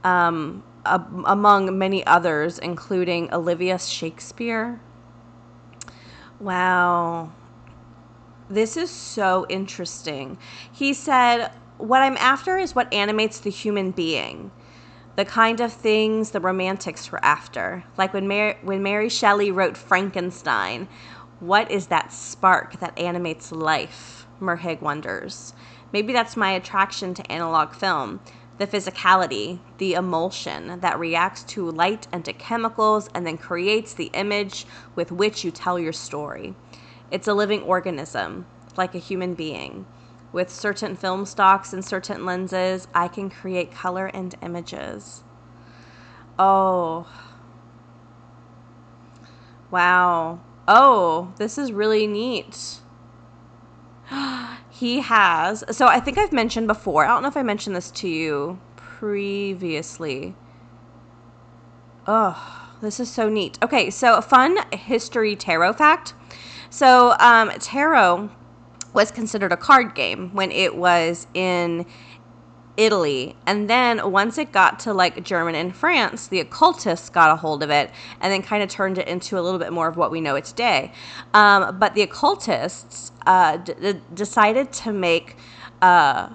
um, 0.05 0.63
a- 0.87 1.05
among 1.27 1.77
many 1.77 2.07
others, 2.07 2.59
including 2.59 3.33
Olivia 3.35 3.79
Shakespeare. 3.79 4.81
Wow. 6.41 7.33
This 8.49 8.77
is 8.77 8.91
so 8.91 9.45
interesting. 9.49 10.39
He 10.71 10.95
said, 10.95 11.51
What 11.79 12.03
I'm 12.03 12.17
after 12.17 12.59
is 12.59 12.77
what 12.77 12.93
animates 12.95 13.41
the 13.41 13.51
human 13.51 13.91
being, 13.91 14.53
the 15.17 15.25
kind 15.25 15.61
of 15.61 15.73
things 15.73 16.31
the 16.31 16.39
romantics 16.39 17.11
were 17.11 17.25
after. 17.25 17.83
Like 17.99 18.15
when 18.15 18.29
Mary, 18.29 18.57
when 18.63 18.85
Mary 18.85 19.09
Shelley 19.09 19.51
wrote 19.51 19.77
Frankenstein, 19.77 20.87
what 21.41 21.73
is 21.73 21.89
that 21.89 22.13
spark 22.13 22.79
that 22.79 22.97
animates 22.97 23.51
life? 23.51 24.29
Merhige 24.41 24.81
wonders. 24.81 25.53
Maybe 25.93 26.13
that's 26.13 26.37
my 26.37 26.53
attraction 26.53 27.15
to 27.15 27.33
analog 27.33 27.73
film 27.73 28.21
the 28.59 28.67
physicality, 28.67 29.59
the 29.79 29.93
emulsion 29.95 30.81
that 30.81 30.99
reacts 30.99 31.43
to 31.43 31.71
light 31.71 32.07
and 32.11 32.25
to 32.25 32.33
chemicals 32.33 33.11
and 33.13 33.27
then 33.27 33.37
creates 33.37 33.93
the 33.93 34.11
image 34.15 34.65
with 34.95 35.13
which 35.13 35.45
you 35.45 35.51
tell 35.51 35.79
your 35.79 35.93
story. 35.93 36.55
It's 37.11 37.29
a 37.29 37.35
living 37.35 37.63
organism, 37.63 38.47
like 38.77 38.95
a 38.95 38.99
human 38.99 39.35
being. 39.35 39.87
With 40.33 40.51
certain 40.51 40.97
film 40.97 41.25
stocks 41.25 41.73
and 41.73 41.85
certain 41.85 42.27
lenses, 42.27 42.89
I 42.95 43.09
can 43.09 43.31
create 43.31 43.73
color 43.73 44.07
and 44.07 44.35
images. 44.43 45.23
Oh. 46.39 47.07
Wow. 49.71 50.41
Oh, 50.69 51.33
this 51.37 51.59
is 51.59 51.73
really 51.73 52.07
neat. 52.07 52.81
he 54.71 55.01
has. 55.01 55.65
So 55.71 55.87
I 55.87 56.01
think 56.01 56.19
I've 56.19 56.33
mentioned 56.33 56.67
before. 56.67 57.05
I 57.05 57.09
don't 57.09 57.23
know 57.23 57.29
if 57.29 57.37
I 57.37 57.43
mentioned 57.43 57.77
this 57.77 57.91
to 57.93 58.09
you 58.09 58.59
previously. 58.77 60.35
Oh, 62.07 62.71
this 62.81 63.01
is 63.01 63.11
so 63.11 63.29
neat. 63.29 63.59
Okay, 63.63 63.91
so 63.91 64.15
a 64.15 64.23
fun 64.23 64.59
history 64.73 65.35
tarot 65.35 65.75
fact. 65.75 66.15
So, 66.71 67.17
um, 67.19 67.51
tarot 67.61 68.31
was 68.93 69.11
considered 69.11 69.53
a 69.53 69.57
card 69.57 69.95
game 69.95 70.31
when 70.35 70.51
it 70.51 70.75
was 70.75 71.27
in 71.35 71.87
Italy. 72.77 73.37
And 73.47 73.69
then 73.69 74.11
once 74.11 74.39
it 74.39 74.53
got 74.53 74.79
to 74.81 74.93
like 74.93 75.23
German 75.25 75.55
and 75.55 75.75
France, 75.75 76.29
the 76.29 76.41
occultists 76.41 77.09
got 77.09 77.31
a 77.31 77.37
hold 77.37 77.63
of 77.63 77.71
it 77.71 77.91
and 78.21 78.33
then 78.33 78.43
kind 78.43 78.63
of 78.63 78.69
turned 78.69 78.99
it 78.99 79.09
into 79.09 79.39
a 79.39 79.43
little 79.43 79.59
bit 79.59 79.73
more 79.73 79.89
of 79.89 79.97
what 79.97 80.11
we 80.11 80.21
know 80.21 80.35
it 80.35 80.45
today. 80.45 80.93
Um, 81.35 81.79
but 81.79 81.95
the 81.95 82.03
occultists 82.03 83.13
uh, 83.27 83.59
d- 83.59 84.01
decided 84.15 84.73
to 84.73 84.93
make 84.93 85.37
uh, 85.83 86.31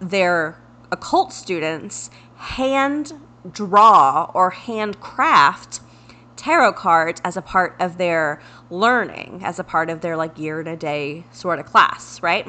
their 0.00 0.58
occult 0.90 1.32
students 1.32 2.10
hand 2.36 3.12
draw 3.50 4.30
or 4.34 4.50
handcraft 4.50 5.80
tarot 6.44 6.74
cards 6.74 7.22
as 7.24 7.38
a 7.38 7.42
part 7.42 7.74
of 7.80 7.96
their 7.96 8.38
learning, 8.68 9.40
as 9.42 9.58
a 9.58 9.64
part 9.64 9.88
of 9.88 10.02
their 10.02 10.14
like 10.14 10.38
year 10.38 10.60
and 10.60 10.68
a 10.68 10.76
day 10.76 11.24
sort 11.32 11.58
of 11.58 11.64
class, 11.64 12.22
right? 12.22 12.46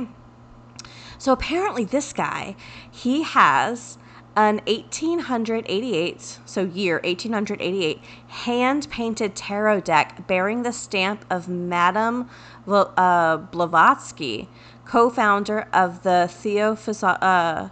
So 1.18 1.32
apparently, 1.32 1.86
this 1.86 2.12
guy, 2.12 2.58
he 2.92 3.24
has 3.24 3.98
an 4.36 4.58
1888, 4.68 6.40
so 6.46 6.66
year 6.66 6.96
1888, 7.06 8.00
hand 8.28 8.90
painted 8.90 9.34
tarot 9.34 9.80
deck 9.80 10.28
bearing 10.28 10.64
the 10.64 10.74
stamp 10.74 11.24
of 11.30 11.48
Madame 11.48 12.30
uh, 12.68 13.38
Blavatsky, 13.38 14.50
co 14.84 15.10
founder 15.10 15.70
of 15.72 16.04
the 16.04 16.28
Theophys- 16.30 17.02
uh, 17.02 17.70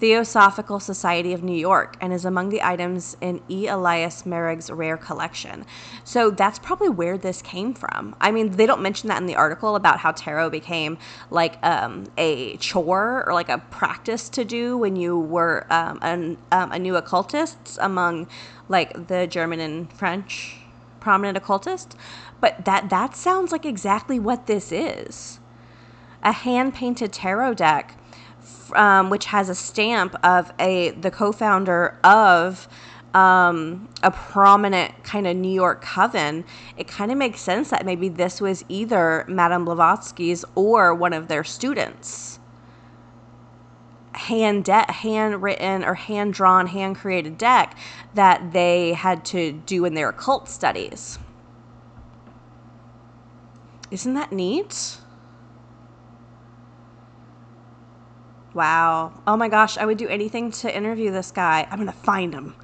Theosophical 0.00 0.80
Society 0.80 1.34
of 1.34 1.42
New 1.42 1.56
York 1.56 1.96
and 2.00 2.12
is 2.12 2.24
among 2.24 2.48
the 2.48 2.62
items 2.62 3.18
in 3.20 3.42
E. 3.50 3.68
Elias 3.68 4.24
Merhige's 4.24 4.70
rare 4.70 4.96
collection. 4.96 5.66
So 6.04 6.30
that's 6.30 6.58
probably 6.58 6.88
where 6.88 7.18
this 7.18 7.42
came 7.42 7.74
from. 7.74 8.16
I 8.18 8.30
mean, 8.30 8.52
they 8.52 8.64
don't 8.64 8.80
mention 8.80 9.08
that 9.10 9.20
in 9.20 9.26
the 9.26 9.36
article 9.36 9.76
about 9.76 9.98
how 9.98 10.12
tarot 10.12 10.48
became 10.48 10.96
like 11.30 11.58
um, 11.62 12.06
a 12.16 12.56
chore 12.56 13.24
or 13.26 13.34
like 13.34 13.50
a 13.50 13.58
practice 13.58 14.30
to 14.30 14.44
do 14.44 14.78
when 14.78 14.96
you 14.96 15.18
were 15.18 15.66
um, 15.70 15.98
an, 16.00 16.38
um, 16.50 16.72
a 16.72 16.78
new 16.78 16.96
occultist 16.96 17.78
among 17.80 18.26
like 18.70 19.08
the 19.08 19.26
German 19.26 19.60
and 19.60 19.92
French 19.92 20.56
prominent 21.00 21.36
occultists. 21.36 21.94
But 22.40 22.64
that 22.64 22.88
that 22.88 23.14
sounds 23.14 23.52
like 23.52 23.66
exactly 23.66 24.18
what 24.18 24.46
this 24.46 24.72
is. 24.72 25.40
A 26.22 26.32
hand 26.32 26.74
painted 26.74 27.12
tarot 27.12 27.54
deck 27.54 27.96
um, 28.74 29.10
which 29.10 29.26
has 29.26 29.48
a 29.48 29.54
stamp 29.54 30.16
of 30.24 30.52
a 30.58 30.90
the 30.90 31.10
co-founder 31.10 31.98
of 32.04 32.68
um, 33.14 33.88
a 34.02 34.10
prominent 34.10 35.02
kind 35.02 35.26
of 35.26 35.36
New 35.36 35.52
York 35.52 35.82
coven, 35.82 36.44
it 36.76 36.86
kind 36.86 37.10
of 37.10 37.18
makes 37.18 37.40
sense 37.40 37.70
that 37.70 37.84
maybe 37.84 38.08
this 38.08 38.40
was 38.40 38.64
either 38.68 39.24
Madame 39.28 39.64
Blavatsky's 39.64 40.44
or 40.54 40.94
one 40.94 41.12
of 41.12 41.28
their 41.28 41.42
students. 41.42 42.38
Hand 44.12 44.64
de- 44.64 44.92
handwritten 44.92 45.84
or 45.84 45.94
hand 45.94 46.34
drawn, 46.34 46.68
hand 46.68 46.96
created 46.96 47.38
deck 47.38 47.76
that 48.14 48.52
they 48.52 48.92
had 48.92 49.24
to 49.26 49.52
do 49.52 49.84
in 49.84 49.94
their 49.94 50.10
occult 50.10 50.48
studies. 50.48 51.18
Isn't 53.90 54.14
that 54.14 54.30
neat? 54.30 54.98
Wow. 58.54 59.12
Oh 59.26 59.36
my 59.36 59.48
gosh, 59.48 59.76
I 59.78 59.86
would 59.86 59.98
do 59.98 60.08
anything 60.08 60.50
to 60.52 60.74
interview 60.74 61.10
this 61.10 61.30
guy. 61.30 61.66
I'm 61.70 61.78
going 61.78 61.90
to 61.90 61.92
find 61.92 62.34
him. 62.34 62.54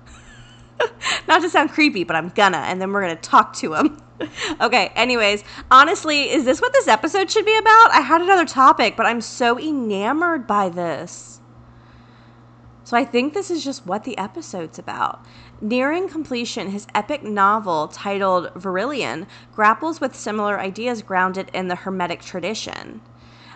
Not 1.28 1.42
to 1.42 1.50
sound 1.50 1.70
creepy, 1.70 2.04
but 2.04 2.16
I'm 2.16 2.30
gonna, 2.30 2.58
and 2.58 2.80
then 2.80 2.92
we're 2.92 3.02
gonna 3.02 3.16
talk 3.16 3.54
to 3.54 3.74
him. 3.74 4.02
okay, 4.60 4.92
anyways, 4.94 5.44
honestly, 5.70 6.30
is 6.30 6.44
this 6.44 6.60
what 6.60 6.72
this 6.72 6.88
episode 6.88 7.30
should 7.30 7.46
be 7.46 7.56
about? 7.56 7.90
I 7.92 8.00
had 8.00 8.22
another 8.22 8.44
topic, 8.46 8.96
but 8.96 9.06
I'm 9.06 9.20
so 9.20 9.58
enamored 9.58 10.46
by 10.46 10.68
this. 10.68 11.40
So 12.84 12.96
I 12.96 13.04
think 13.04 13.34
this 13.34 13.50
is 13.50 13.64
just 13.64 13.84
what 13.84 14.04
the 14.04 14.16
episode's 14.16 14.78
about. 14.78 15.24
Nearing 15.60 16.08
completion, 16.08 16.70
his 16.70 16.86
epic 16.94 17.24
novel 17.24 17.88
titled 17.88 18.54
Virillion 18.54 19.26
grapples 19.52 20.00
with 20.00 20.14
similar 20.14 20.60
ideas 20.60 21.02
grounded 21.02 21.50
in 21.52 21.66
the 21.66 21.74
Hermetic 21.74 22.22
tradition. 22.22 23.00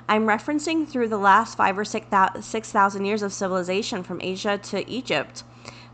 I'm 0.08 0.26
referencing 0.26 0.88
through 0.88 1.08
the 1.08 1.18
last 1.18 1.56
five 1.56 1.78
or 1.78 1.84
six 1.84 2.72
thousand 2.72 3.04
years 3.04 3.22
of 3.22 3.32
civilization 3.32 4.02
from 4.02 4.20
Asia 4.20 4.58
to 4.58 4.88
Egypt, 4.90 5.44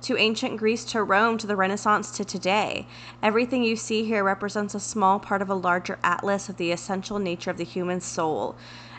to 0.02 0.16
ancient 0.16 0.56
Greece 0.58 0.84
to 0.86 1.02
Rome 1.02 1.38
to 1.38 1.46
the 1.46 1.56
Renaissance 1.56 2.10
to 2.12 2.24
today. 2.24 2.86
Everything 3.22 3.62
you 3.62 3.76
see 3.76 4.04
here 4.04 4.24
represents 4.24 4.74
a 4.74 4.80
small 4.80 5.18
part 5.18 5.42
of 5.42 5.50
a 5.50 5.54
larger 5.54 5.98
atlas 6.02 6.48
of 6.48 6.56
the 6.56 6.72
essential 6.72 7.18
nature 7.18 7.50
of 7.50 7.56
the 7.56 7.64
human 7.64 8.00
soul 8.00 8.56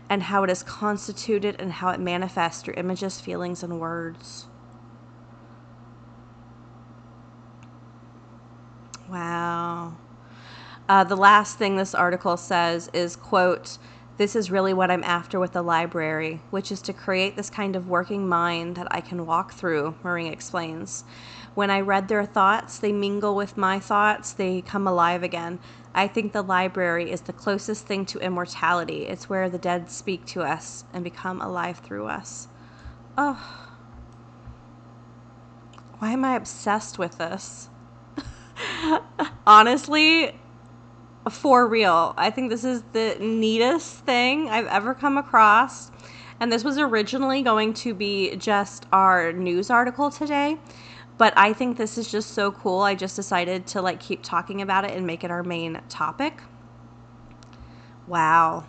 and 0.10 0.24
how 0.24 0.44
it 0.44 0.50
is 0.50 0.64
constituted 0.64 1.56
and 1.60 1.72
how 1.74 1.90
it 1.90 2.00
manifests 2.00 2.62
through 2.62 2.74
images, 2.78 3.20
feelings, 3.20 3.64
and 3.64 3.80
words. 3.80 4.48
Wow. 9.10 9.96
Uh, 10.90 11.04
the 11.04 11.18
last 11.18 11.58
thing 11.58 11.76
this 11.76 11.94
article 11.94 12.38
says 12.38 12.90
is, 12.94 13.16
quote, 13.16 13.78
this 14.18 14.36
is 14.36 14.50
really 14.50 14.74
what 14.74 14.90
I'm 14.90 15.04
after 15.04 15.40
with 15.40 15.54
the 15.54 15.62
library, 15.62 16.42
which 16.50 16.72
is 16.72 16.82
to 16.84 16.94
create 16.94 17.36
this 17.36 17.52
kind 17.52 17.76
of 17.76 17.88
working 17.88 18.28
mind 18.28 18.76
that 18.76 18.88
I 18.90 19.00
can 19.00 19.28
walk 19.28 19.54
through, 19.54 19.96
Murray 20.04 20.28
explains. 20.28 21.04
When 21.54 21.70
I 21.70 21.82
read 21.82 22.08
their 22.08 22.26
thoughts, 22.26 22.80
they 22.80 22.92
mingle 22.92 23.36
with 23.36 23.58
my 23.58 23.80
thoughts, 23.80 24.32
they 24.34 24.62
come 24.62 24.88
alive 24.88 25.22
again. 25.22 25.60
I 25.94 26.08
think 26.08 26.34
the 26.34 26.42
library 26.42 27.12
is 27.12 27.22
the 27.22 27.34
closest 27.34 27.86
thing 27.86 28.06
to 28.08 28.20
immortality. 28.20 29.06
It's 29.06 29.30
where 29.30 29.50
the 29.50 29.58
dead 29.58 29.90
speak 29.92 30.26
to 30.28 30.42
us 30.42 30.84
and 30.94 31.04
become 31.04 31.42
alive 31.42 31.80
through 31.80 32.08
us. 32.08 32.48
Oh. 33.18 33.68
Why 36.00 36.12
am 36.12 36.26
I 36.26 36.36
obsessed 36.36 37.00
with 37.00 37.18
this? 37.18 37.70
Honestly, 39.48 40.40
for 41.30 41.68
real. 41.68 42.14
I 42.18 42.30
think 42.30 42.50
this 42.50 42.64
is 42.64 42.84
the 42.94 43.18
neatest 43.20 44.06
thing 44.06 44.50
I've 44.50 44.68
ever 44.68 44.94
come 44.94 45.18
across. 45.18 45.92
And 46.40 46.52
this 46.52 46.64
was 46.64 46.78
originally 46.78 47.42
going 47.42 47.74
to 47.76 47.94
be 47.94 48.36
just 48.36 48.86
our 48.92 49.34
news 49.34 49.70
article 49.70 50.12
today. 50.12 50.58
But 51.18 51.34
I 51.36 51.54
think 51.54 51.78
this 51.78 51.98
is 51.98 52.12
just 52.12 52.32
so 52.32 52.52
cool. 52.52 52.82
I 52.82 52.94
just 52.94 53.16
decided 53.16 53.66
to 53.68 53.82
like 53.82 54.00
keep 54.00 54.22
talking 54.24 54.62
about 54.62 54.86
it 54.86 54.92
and 54.92 55.08
make 55.08 55.24
it 55.24 55.32
our 55.32 55.44
main 55.44 55.82
topic. 55.90 56.42
Wow 58.06 58.66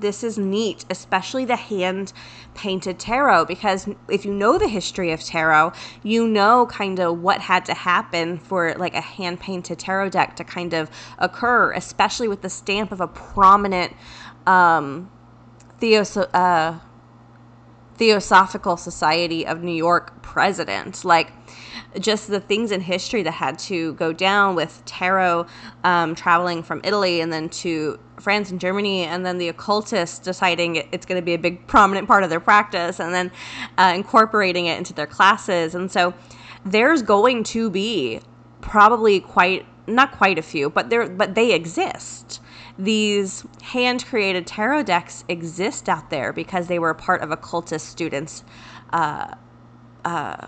this 0.00 0.22
is 0.22 0.38
neat, 0.38 0.84
especially 0.90 1.44
the 1.44 1.56
hand 1.56 2.12
painted 2.54 2.98
tarot, 2.98 3.44
because 3.44 3.88
if 4.08 4.24
you 4.24 4.32
know 4.32 4.58
the 4.58 4.68
history 4.68 5.12
of 5.12 5.22
tarot, 5.22 5.72
you 6.02 6.26
know 6.26 6.66
kind 6.66 6.98
of 6.98 7.20
what 7.20 7.40
had 7.40 7.64
to 7.66 7.74
happen 7.74 8.38
for 8.38 8.74
like 8.74 8.94
a 8.94 9.00
hand 9.00 9.40
painted 9.40 9.78
tarot 9.78 10.10
deck 10.10 10.36
to 10.36 10.44
kind 10.44 10.74
of 10.74 10.90
occur, 11.18 11.72
especially 11.72 12.28
with 12.28 12.42
the 12.42 12.50
stamp 12.50 12.92
of 12.92 13.00
a 13.00 13.08
prominent 13.08 13.94
um, 14.46 15.10
Theos- 15.78 16.16
uh, 16.16 16.78
Theosophical 17.98 18.76
Society 18.76 19.46
of 19.46 19.62
New 19.62 19.74
York 19.74 20.22
president. 20.22 21.04
Like, 21.04 21.32
just 21.98 22.28
the 22.28 22.40
things 22.40 22.70
in 22.70 22.80
history 22.80 23.22
that 23.22 23.32
had 23.32 23.58
to 23.58 23.94
go 23.94 24.12
down 24.12 24.54
with 24.54 24.82
tarot 24.84 25.46
um, 25.84 26.14
traveling 26.14 26.62
from 26.62 26.80
Italy 26.84 27.20
and 27.20 27.32
then 27.32 27.48
to 27.48 27.98
France 28.20 28.50
and 28.50 28.60
Germany, 28.60 29.04
and 29.04 29.24
then 29.24 29.38
the 29.38 29.48
occultists 29.48 30.18
deciding 30.18 30.76
it's 30.76 31.06
going 31.06 31.20
to 31.20 31.24
be 31.24 31.34
a 31.34 31.38
big 31.38 31.66
prominent 31.66 32.06
part 32.06 32.24
of 32.24 32.30
their 32.30 32.40
practice, 32.40 33.00
and 33.00 33.12
then 33.12 33.30
uh, 33.78 33.92
incorporating 33.94 34.66
it 34.66 34.78
into 34.78 34.92
their 34.92 35.06
classes. 35.06 35.74
And 35.74 35.90
so 35.90 36.14
there's 36.64 37.02
going 37.02 37.42
to 37.44 37.70
be 37.70 38.20
probably 38.60 39.20
quite 39.20 39.66
not 39.86 40.12
quite 40.12 40.38
a 40.38 40.42
few, 40.42 40.68
but 40.68 40.90
there 40.90 41.08
but 41.08 41.34
they 41.34 41.52
exist. 41.52 42.40
These 42.78 43.44
hand 43.62 44.06
created 44.06 44.46
tarot 44.46 44.84
decks 44.84 45.24
exist 45.28 45.88
out 45.88 46.10
there 46.10 46.32
because 46.32 46.68
they 46.68 46.78
were 46.78 46.94
part 46.94 47.22
of 47.22 47.32
occultist 47.32 47.88
students' 47.88 48.44
uh, 48.92 49.34
uh, 50.04 50.46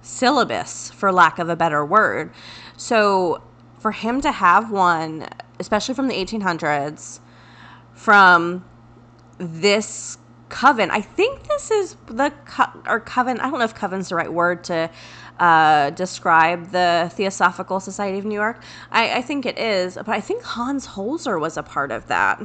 syllabus, 0.00 0.90
for 0.90 1.12
lack 1.12 1.38
of 1.38 1.48
a 1.50 1.56
better 1.56 1.84
word. 1.84 2.32
So 2.76 3.42
for 3.78 3.92
him 3.92 4.20
to 4.22 4.32
have 4.32 4.70
one, 4.70 5.28
especially 5.60 5.94
from 5.94 6.08
the 6.08 6.14
1800s, 6.14 7.20
from 7.92 8.64
this 9.38 10.16
coven, 10.48 10.90
I 10.90 11.00
think 11.00 11.44
this 11.44 11.70
is 11.70 11.96
the 12.06 12.32
co- 12.44 12.80
or 12.86 13.00
coven. 13.00 13.40
I 13.40 13.50
don't 13.50 13.58
know 13.58 13.64
if 13.64 13.74
coven's 13.74 14.08
the 14.08 14.14
right 14.14 14.32
word 14.32 14.64
to 14.64 14.90
uh, 15.38 15.90
describe 15.90 16.70
the 16.70 17.10
Theosophical 17.14 17.80
Society 17.80 18.18
of 18.18 18.24
New 18.24 18.34
York. 18.34 18.62
I, 18.90 19.18
I 19.18 19.22
think 19.22 19.46
it 19.46 19.58
is, 19.58 19.94
but 19.94 20.08
I 20.08 20.20
think 20.20 20.42
Hans 20.42 20.86
Holzer 20.86 21.40
was 21.40 21.56
a 21.56 21.62
part 21.62 21.90
of 21.90 22.06
that. 22.08 22.40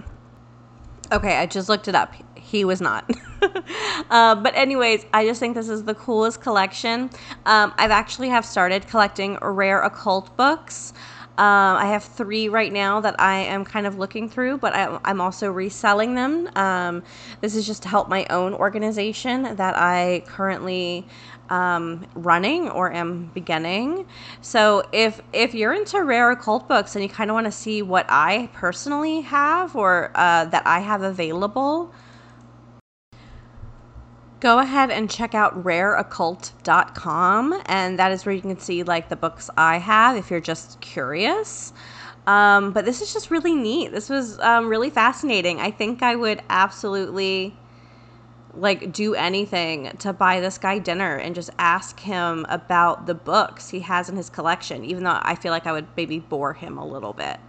Okay, 1.11 1.37
I 1.37 1.45
just 1.45 1.67
looked 1.67 1.87
it 1.87 1.95
up. 1.95 2.13
He 2.35 2.63
was 2.63 2.79
not. 2.81 3.09
uh, 4.09 4.35
but 4.35 4.55
anyways, 4.55 5.05
I 5.13 5.25
just 5.25 5.39
think 5.39 5.55
this 5.55 5.69
is 5.69 5.83
the 5.83 5.95
coolest 5.95 6.41
collection. 6.41 7.09
Um, 7.45 7.73
I've 7.77 7.91
actually 7.91 8.29
have 8.29 8.45
started 8.45 8.87
collecting 8.87 9.37
rare 9.41 9.81
occult 9.81 10.35
books. 10.37 10.93
Um, 11.41 11.77
I 11.77 11.87
have 11.87 12.03
three 12.03 12.49
right 12.49 12.71
now 12.71 12.99
that 12.99 13.19
I 13.19 13.37
am 13.39 13.65
kind 13.65 13.87
of 13.87 13.97
looking 13.97 14.29
through, 14.29 14.59
but 14.59 14.75
I, 14.75 14.99
am 15.05 15.19
also 15.19 15.51
reselling 15.51 16.13
them. 16.13 16.47
Um, 16.55 17.01
this 17.41 17.55
is 17.55 17.65
just 17.65 17.81
to 17.81 17.89
help 17.89 18.07
my 18.07 18.27
own 18.29 18.53
organization 18.53 19.55
that 19.55 19.75
I 19.75 20.21
currently 20.27 21.07
um, 21.49 22.05
running 22.13 22.69
or 22.69 22.93
am 22.93 23.31
beginning. 23.33 24.05
So 24.41 24.83
if 24.91 25.19
if 25.33 25.55
you're 25.55 25.73
into 25.73 26.03
rare 26.03 26.29
occult 26.29 26.67
books 26.67 26.95
and 26.95 27.01
you 27.01 27.09
kind 27.09 27.31
of 27.31 27.33
want 27.33 27.45
to 27.45 27.51
see 27.51 27.81
what 27.81 28.05
I 28.07 28.47
personally 28.53 29.21
have 29.21 29.75
or 29.75 30.11
uh, 30.13 30.45
that 30.45 30.67
I 30.67 30.77
have 30.77 31.01
available, 31.01 31.91
go 34.41 34.59
ahead 34.59 34.91
and 34.91 35.09
check 35.09 35.33
out 35.33 35.63
rareoccult.com 35.63 37.61
and 37.67 37.97
that 37.99 38.11
is 38.11 38.25
where 38.25 38.35
you 38.35 38.41
can 38.41 38.59
see 38.59 38.83
like 38.83 39.07
the 39.07 39.15
books 39.15 39.49
i 39.55 39.77
have 39.77 40.17
if 40.17 40.29
you're 40.29 40.41
just 40.41 40.81
curious. 40.81 41.71
Um, 42.27 42.71
but 42.71 42.85
this 42.85 43.01
is 43.01 43.13
just 43.13 43.31
really 43.31 43.55
neat. 43.55 43.91
This 43.91 44.07
was 44.07 44.37
um, 44.39 44.67
really 44.67 44.91
fascinating. 44.91 45.59
I 45.59 45.71
think 45.71 46.03
i 46.03 46.15
would 46.15 46.41
absolutely 46.49 47.55
like 48.53 48.91
do 48.91 49.15
anything 49.15 49.95
to 49.99 50.11
buy 50.11 50.41
this 50.41 50.57
guy 50.57 50.77
dinner 50.77 51.15
and 51.15 51.33
just 51.33 51.51
ask 51.57 51.99
him 52.01 52.45
about 52.49 53.05
the 53.05 53.13
books 53.13 53.69
he 53.69 53.79
has 53.79 54.09
in 54.09 54.17
his 54.17 54.29
collection 54.29 54.83
even 54.83 55.05
though 55.05 55.17
i 55.21 55.35
feel 55.35 55.53
like 55.53 55.65
i 55.65 55.71
would 55.71 55.87
maybe 55.95 56.19
bore 56.19 56.51
him 56.53 56.77
a 56.77 56.85
little 56.85 57.13
bit. 57.13 57.39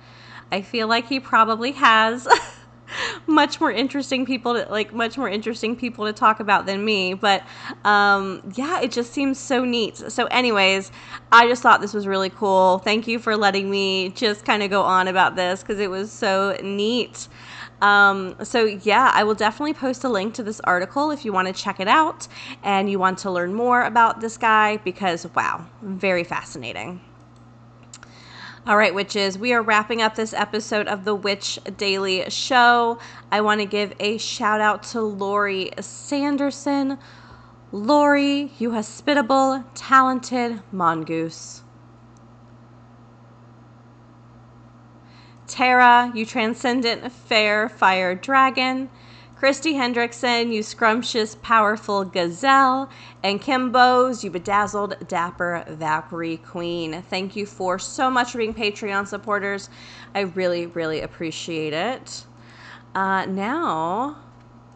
I 0.52 0.60
feel 0.60 0.86
like 0.86 1.08
he 1.08 1.18
probably 1.18 1.72
has 1.72 2.28
much 3.26 3.60
more 3.60 3.70
interesting 3.70 4.26
people 4.26 4.54
to 4.54 4.70
like 4.70 4.92
much 4.92 5.16
more 5.16 5.28
interesting 5.28 5.76
people 5.76 6.06
to 6.06 6.12
talk 6.12 6.40
about 6.40 6.66
than 6.66 6.84
me 6.84 7.14
but 7.14 7.42
um, 7.84 8.42
yeah 8.54 8.80
it 8.80 8.90
just 8.90 9.12
seems 9.12 9.38
so 9.38 9.64
neat. 9.64 9.96
So 9.96 10.26
anyways 10.26 10.90
i 11.30 11.46
just 11.46 11.62
thought 11.62 11.80
this 11.80 11.94
was 11.94 12.06
really 12.06 12.30
cool. 12.30 12.78
Thank 12.78 13.06
you 13.06 13.18
for 13.18 13.36
letting 13.36 13.70
me 13.70 14.10
just 14.10 14.44
kind 14.44 14.62
of 14.62 14.70
go 14.70 14.82
on 14.82 15.08
about 15.08 15.36
this 15.36 15.62
because 15.62 15.78
it 15.78 15.90
was 15.90 16.12
so 16.12 16.56
neat. 16.62 17.28
Um, 17.80 18.36
so 18.44 18.64
yeah 18.64 19.10
i 19.12 19.24
will 19.24 19.34
definitely 19.34 19.74
post 19.74 20.04
a 20.04 20.08
link 20.08 20.34
to 20.34 20.44
this 20.44 20.60
article 20.60 21.10
if 21.10 21.24
you 21.24 21.32
want 21.32 21.48
to 21.48 21.54
check 21.54 21.80
it 21.80 21.88
out 21.88 22.28
and 22.62 22.88
you 22.88 23.00
want 23.00 23.18
to 23.18 23.30
learn 23.30 23.54
more 23.54 23.82
about 23.82 24.20
this 24.20 24.38
guy 24.38 24.76
because 24.78 25.26
wow 25.34 25.66
very 25.82 26.22
fascinating 26.22 27.00
all 28.64 28.76
right, 28.76 28.94
witches, 28.94 29.36
we 29.36 29.52
are 29.52 29.60
wrapping 29.60 30.02
up 30.02 30.14
this 30.14 30.32
episode 30.32 30.86
of 30.86 31.04
the 31.04 31.16
Witch 31.16 31.58
Daily 31.76 32.30
Show. 32.30 33.00
I 33.32 33.40
want 33.40 33.60
to 33.60 33.66
give 33.66 33.92
a 33.98 34.18
shout 34.18 34.60
out 34.60 34.84
to 34.84 35.00
Lori 35.00 35.72
Sanderson. 35.80 36.96
Lori, 37.72 38.52
you 38.58 38.70
hospitable, 38.70 39.64
talented 39.74 40.62
mongoose. 40.70 41.64
Tara, 45.48 46.12
you 46.14 46.24
transcendent, 46.24 47.10
fair 47.10 47.68
fire 47.68 48.14
dragon. 48.14 48.90
Christy 49.42 49.74
Hendrickson, 49.74 50.52
you 50.52 50.62
scrumptious, 50.62 51.36
powerful 51.42 52.04
gazelle, 52.04 52.88
and 53.24 53.40
Kim 53.40 53.72
Bowes, 53.72 54.22
you 54.22 54.30
bedazzled, 54.30 54.94
dapper 55.08 55.64
Valkyrie 55.66 56.36
queen. 56.36 57.02
Thank 57.10 57.34
you 57.34 57.44
for 57.44 57.76
so 57.76 58.08
much 58.08 58.30
for 58.30 58.38
being 58.38 58.54
Patreon 58.54 59.08
supporters. 59.08 59.68
I 60.14 60.20
really, 60.20 60.66
really 60.66 61.00
appreciate 61.00 61.72
it. 61.72 62.24
Uh, 62.94 63.26
now, 63.26 64.18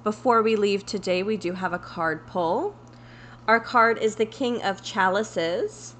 before 0.02 0.42
we 0.42 0.56
leave 0.56 0.84
today, 0.84 1.22
we 1.22 1.36
do 1.36 1.52
have 1.52 1.72
a 1.72 1.78
card 1.78 2.26
pull. 2.26 2.74
Our 3.46 3.60
card 3.60 3.98
is 3.98 4.16
the 4.16 4.26
King 4.26 4.60
of 4.64 4.82
Chalices. 4.82 5.94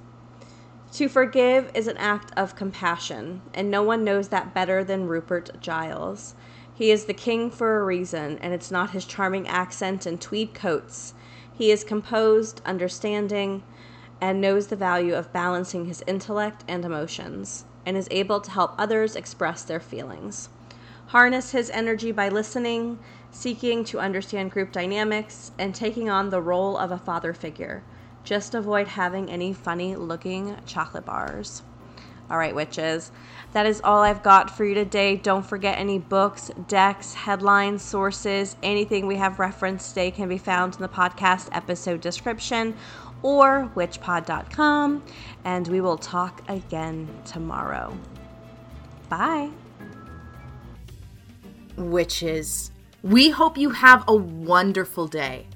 To 0.91 1.07
forgive 1.07 1.71
is 1.73 1.87
an 1.87 1.95
act 1.95 2.33
of 2.35 2.57
compassion, 2.57 3.43
and 3.53 3.71
no 3.71 3.81
one 3.81 4.03
knows 4.03 4.27
that 4.27 4.53
better 4.53 4.83
than 4.83 5.07
Rupert 5.07 5.51
Giles. 5.61 6.35
He 6.77 6.91
is 6.91 7.05
the 7.05 7.13
king 7.15 7.49
for 7.49 7.79
a 7.79 7.83
reason, 7.83 8.37
and 8.37 8.53
it's 8.53 8.69
not 8.69 8.91
his 8.91 9.03
charming 9.03 9.47
accent 9.47 10.05
and 10.05 10.21
tweed 10.21 10.53
coats. 10.53 11.15
He 11.51 11.71
is 11.71 11.83
composed, 11.83 12.61
understanding, 12.67 13.63
and 14.21 14.39
knows 14.39 14.67
the 14.67 14.75
value 14.75 15.15
of 15.15 15.33
balancing 15.33 15.85
his 15.85 16.03
intellect 16.05 16.63
and 16.67 16.85
emotions, 16.85 17.65
and 17.83 17.97
is 17.97 18.07
able 18.11 18.39
to 18.41 18.51
help 18.51 18.75
others 18.77 19.15
express 19.15 19.63
their 19.63 19.79
feelings. 19.79 20.49
Harness 21.07 21.49
his 21.49 21.71
energy 21.71 22.11
by 22.11 22.29
listening, 22.29 22.99
seeking 23.31 23.83
to 23.85 23.99
understand 23.99 24.51
group 24.51 24.71
dynamics, 24.71 25.53
and 25.57 25.73
taking 25.73 26.11
on 26.11 26.29
the 26.29 26.41
role 26.41 26.77
of 26.77 26.91
a 26.91 26.99
father 26.99 27.33
figure. 27.33 27.81
Just 28.23 28.53
avoid 28.53 28.89
having 28.89 29.31
any 29.31 29.51
funny 29.51 29.95
looking 29.95 30.55
chocolate 30.67 31.05
bars. 31.05 31.63
All 32.29 32.37
right, 32.37 32.53
witches. 32.53 33.11
That 33.53 33.65
is 33.65 33.79
all 33.83 34.01
I've 34.01 34.21
got 34.21 34.55
for 34.55 34.65
you 34.65 34.73
today. 34.73 35.15
Don't 35.15 35.45
forget 35.45 35.77
any 35.77 35.99
books, 35.99 36.51
decks, 36.67 37.13
headlines, 37.13 37.81
sources, 37.81 38.55
anything 38.61 39.07
we 39.07 39.15
have 39.15 39.39
referenced 39.39 39.89
today 39.89 40.11
can 40.11 40.27
be 40.27 40.37
found 40.37 40.75
in 40.75 40.81
the 40.81 40.89
podcast 40.89 41.49
episode 41.53 42.01
description 42.01 42.75
or 43.23 43.71
witchpod.com. 43.75 45.03
And 45.45 45.67
we 45.69 45.81
will 45.81 45.97
talk 45.97 46.43
again 46.49 47.07
tomorrow. 47.25 47.97
Bye. 49.09 49.49
Witches, 51.77 52.71
we 53.03 53.29
hope 53.29 53.57
you 53.57 53.69
have 53.69 54.03
a 54.07 54.15
wonderful 54.15 55.07
day 55.07 55.47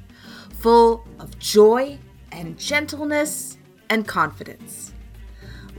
full 0.61 1.03
of 1.19 1.37
joy 1.39 1.97
and 2.31 2.57
gentleness 2.57 3.57
and 3.89 4.07
confidence. 4.07 4.90